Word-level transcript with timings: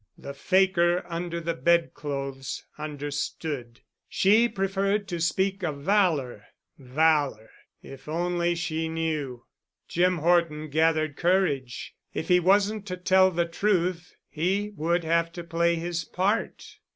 The 0.17 0.33
fakir 0.33 1.03
under 1.05 1.39
the 1.39 1.53
bed 1.53 1.93
clothes 1.93 2.65
understood. 2.75 3.81
She 4.09 4.49
preferred 4.49 5.07
to 5.09 5.19
speak 5.19 5.63
of 5.63 5.83
valor. 5.83 6.45
Valor! 6.79 7.51
If 7.83 8.05
she 8.05 8.09
only 8.11 8.55
knew! 8.89 9.45
Jim 9.87 10.17
Horton 10.17 10.71
gathered 10.71 11.17
courage. 11.17 11.93
If 12.15 12.29
he 12.29 12.39
wasn't 12.39 12.87
to 12.87 12.97
tell 12.97 13.29
the 13.29 13.45
truth 13.45 14.15
he 14.27 14.71
would 14.75 15.03
have 15.03 15.31
to 15.33 15.43
play 15.43 15.75
his 15.75 16.03
part. 16.03 16.79